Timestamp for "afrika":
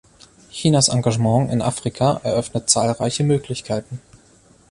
1.61-2.21